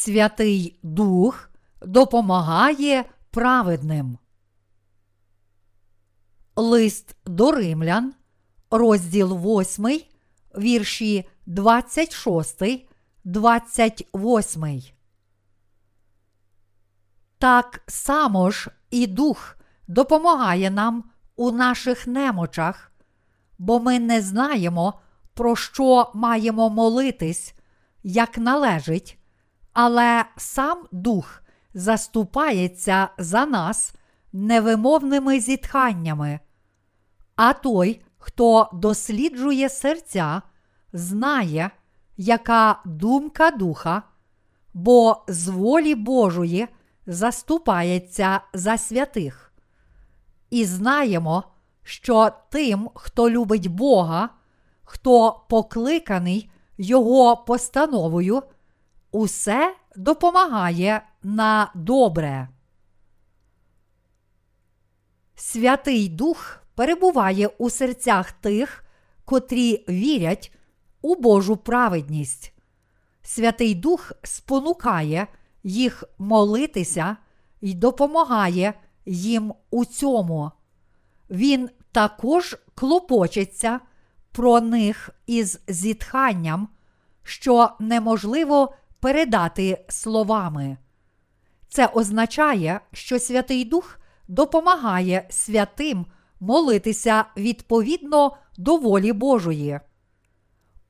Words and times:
Святий 0.00 0.78
Дух 0.82 1.50
допомагає 1.82 3.04
праведним. 3.30 4.18
Лист 6.56 7.16
до 7.26 7.52
римлян, 7.52 8.14
розділ 8.70 9.60
8, 9.60 10.00
вірші 10.58 11.28
26, 11.46 12.62
28. 13.24 14.82
Так 17.38 17.82
само 17.86 18.50
ж 18.50 18.70
і 18.90 19.06
Дух 19.06 19.56
допомагає 19.88 20.70
нам 20.70 21.04
у 21.36 21.50
наших 21.50 22.06
немочах, 22.06 22.92
бо 23.58 23.80
ми 23.80 23.98
не 23.98 24.22
знаємо, 24.22 25.00
про 25.34 25.56
що 25.56 26.10
маємо 26.14 26.70
молитись, 26.70 27.54
як 28.02 28.38
належить, 28.38 29.19
але 29.72 30.24
сам 30.36 30.78
Дух 30.92 31.42
заступається 31.74 33.08
за 33.18 33.46
нас 33.46 33.94
невимовними 34.32 35.40
зітханнями. 35.40 36.40
А 37.36 37.52
той, 37.52 38.02
хто 38.18 38.68
досліджує 38.72 39.68
серця, 39.68 40.42
знає, 40.92 41.70
яка 42.16 42.80
думка 42.84 43.50
духа, 43.50 44.02
бо 44.74 45.24
з 45.28 45.48
волі 45.48 45.94
Божої 45.94 46.68
заступається 47.06 48.40
за 48.54 48.78
святих. 48.78 49.52
І 50.50 50.64
знаємо, 50.64 51.44
що 51.82 52.30
тим, 52.50 52.90
хто 52.94 53.30
любить 53.30 53.66
Бога, 53.66 54.28
хто 54.84 55.40
покликаний 55.48 56.50
Його 56.78 57.36
постановою, 57.36 58.42
усе 59.10 59.76
допомагає 59.96 61.02
на 61.22 61.70
добре. 61.74 62.48
Святий 65.34 66.08
Дух 66.08 66.62
перебуває 66.74 67.46
у 67.46 67.70
серцях 67.70 68.32
тих, 68.32 68.84
котрі 69.24 69.84
вірять 69.88 70.52
у 71.02 71.14
Божу 71.14 71.56
праведність. 71.56 72.52
Святий 73.22 73.74
Дух 73.74 74.12
спонукає 74.22 75.26
їх 75.62 76.04
молитися 76.18 77.16
і 77.60 77.74
допомагає 77.74 78.74
їм 79.06 79.54
у 79.70 79.84
цьому. 79.84 80.50
Він 81.30 81.70
також 81.92 82.56
клопочеться 82.74 83.80
про 84.32 84.60
них 84.60 85.10
із 85.26 85.60
зітханням, 85.68 86.68
що 87.22 87.70
неможливо 87.80 88.74
передати 89.00 89.84
словами. 89.88 90.76
Це 91.68 91.86
означає, 91.86 92.80
що 92.92 93.18
Святий 93.18 93.64
Дух 93.64 93.98
допомагає 94.28 95.26
святим 95.30 96.06
молитися 96.40 97.24
відповідно 97.36 98.36
до 98.58 98.76
волі 98.76 99.12
Божої. 99.12 99.80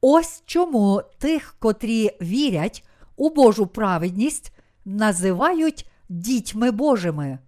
Ось 0.00 0.42
чому 0.46 1.02
тих, 1.18 1.56
котрі 1.58 2.10
вірять 2.22 2.84
у 3.16 3.30
Божу 3.30 3.66
праведність, 3.66 4.52
називають 4.84 5.90
дітьми 6.08 6.70
Божими. 6.70 7.38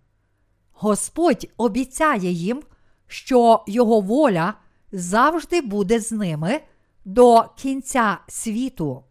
Господь 0.73 1.47
обіцяє 1.57 2.31
їм, 2.31 2.63
що 3.07 3.65
Його 3.67 4.01
воля 4.01 4.55
завжди 4.93 5.61
буде 5.61 6.01
з 6.01 6.13
ними 6.13 6.61
до 7.05 7.45
кінця 7.57 8.19
світу. 8.29 9.05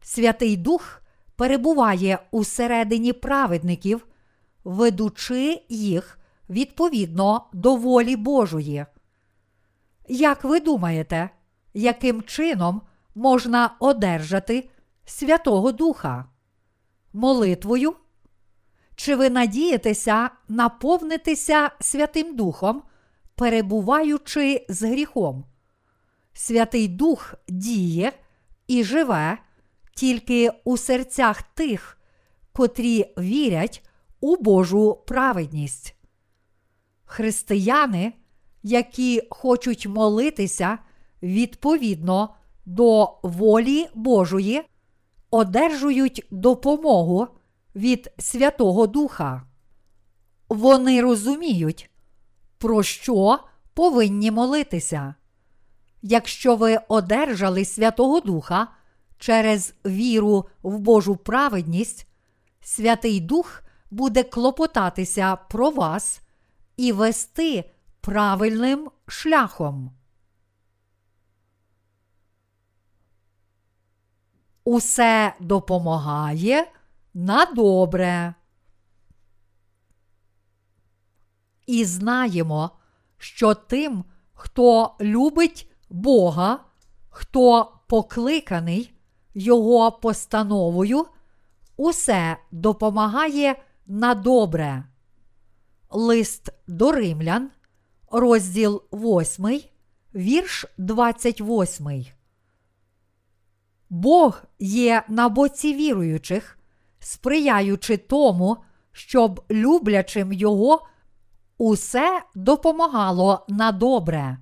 Святий 0.00 0.56
Дух 0.56 1.02
перебуває 1.36 2.18
усередині 2.30 3.12
праведників, 3.12 4.06
ведучи 4.64 5.62
їх 5.68 6.18
відповідно 6.50 7.46
до 7.52 7.76
волі 7.76 8.16
Божої. 8.16 8.86
Як 10.08 10.44
ви 10.44 10.60
думаєте, 10.60 11.30
яким 11.74 12.22
чином 12.22 12.82
можна 13.14 13.76
одержати 13.80 14.70
Святого 15.04 15.72
Духа? 15.72 16.24
Молитвою? 17.12 17.94
Чи 18.96 19.16
ви 19.16 19.30
надієтеся 19.30 20.30
наповнитися 20.48 21.70
Святим 21.80 22.36
Духом, 22.36 22.82
перебуваючи 23.34 24.66
з 24.68 24.82
гріхом? 24.82 25.44
Святий 26.32 26.88
Дух 26.88 27.34
діє 27.48 28.12
і 28.66 28.84
живе 28.84 29.38
тільки 30.00 30.50
у 30.64 30.76
серцях 30.76 31.42
тих, 31.42 31.98
котрі 32.52 33.14
вірять 33.18 33.82
у 34.20 34.36
Божу 34.36 34.98
праведність. 35.06 35.94
Християни, 37.04 38.12
які 38.62 39.22
хочуть 39.30 39.86
молитися 39.86 40.78
відповідно 41.22 42.34
до 42.66 43.18
волі 43.22 43.88
Божої, 43.94 44.62
одержують 45.30 46.26
допомогу 46.30 47.28
від 47.74 48.10
Святого 48.18 48.86
Духа. 48.86 49.42
Вони 50.48 51.02
розуміють, 51.02 51.90
про 52.58 52.82
що 52.82 53.38
повинні 53.74 54.30
молитися. 54.30 55.14
Якщо 56.02 56.56
ви 56.56 56.78
одержали 56.88 57.64
Святого 57.64 58.20
Духа 58.20 58.68
через 59.20 59.74
віру 59.86 60.48
в 60.62 60.78
Божу 60.78 61.16
праведність, 61.16 62.06
Святий 62.60 63.20
Дух 63.20 63.62
буде 63.90 64.22
клопотатися 64.22 65.36
про 65.36 65.70
вас 65.70 66.20
і 66.76 66.92
вести 66.92 67.70
правильним 68.00 68.90
шляхом. 69.06 69.96
Усе 74.64 75.34
допомагає 75.40 76.72
на 77.14 77.44
добре. 77.44 78.34
І 81.66 81.84
знаємо, 81.84 82.70
що 83.18 83.54
тим, 83.54 84.04
хто 84.32 84.96
любить 85.00 85.72
Бога, 85.90 86.64
хто 87.08 87.72
покликаний 87.86 88.99
Його 89.34 89.92
постановою, 89.92 91.06
усе 91.76 92.36
допомагає 92.50 93.62
на 93.86 94.14
добре. 94.14 94.84
Лист 95.90 96.52
до 96.66 96.92
римлян, 96.92 97.50
розділ 98.10 98.82
8, 98.92 99.60
вірш 100.14 100.66
28. 100.78 102.06
Бог 103.90 104.42
є 104.58 105.02
на 105.08 105.28
боці 105.28 105.74
віруючих, 105.74 106.58
сприяючи 106.98 107.96
тому, 107.96 108.56
щоб 108.92 109.44
люблячим 109.50 110.32
Його 110.32 110.86
усе 111.58 112.22
допомагало 112.34 113.44
на 113.48 113.72
добре. 113.72 114.38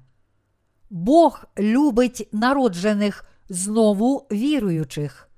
Бог 0.90 1.44
любить 1.58 2.28
народжених 2.32 3.24
знову 3.48 4.26
віруючих. 4.32 5.28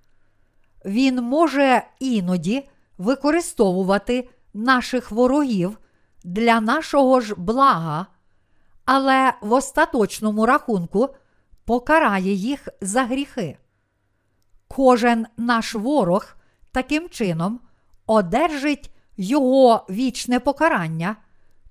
Він 0.85 1.23
може 1.23 1.83
іноді 1.99 2.69
використовувати 2.99 4.29
наших 4.55 5.11
ворогів 5.11 5.79
для 6.25 6.61
нашого 6.61 7.21
ж 7.21 7.35
блага, 7.35 8.07
але 8.85 9.33
в 9.41 9.53
остаточному 9.53 10.47
рахунку 10.47 11.09
покарає 11.65 12.33
їх 12.33 12.69
за 12.81 13.05
гріхи. 13.05 13.59
Кожен 14.69 15.27
наш 15.37 15.75
ворог 15.75 16.37
таким 16.73 17.09
чином 17.09 17.61
одержить 18.07 18.91
його 19.17 19.87
вічне 19.91 20.41
покарання, 20.41 21.17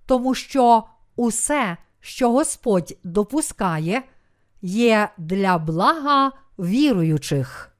тому 0.06 0.34
що 0.36 0.84
усе, 1.16 1.78
що 2.00 2.32
Господь 2.32 2.98
допускає, 3.04 4.04
є 4.62 5.10
для 5.18 5.58
блага 5.58 6.32
віруючих. 6.60 7.72